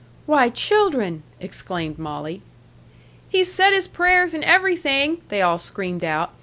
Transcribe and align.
"Why, 0.25 0.49
children!" 0.49 1.21
exclaimed 1.39 1.99
Molly. 1.99 2.41
"He's 3.29 3.51
said 3.53 3.71
his 3.73 3.87
prayers 3.87 4.33
and 4.33 4.43
everything," 4.43 5.21
they 5.29 5.43
all 5.43 5.59
screamed 5.59 6.03
out. 6.03 6.33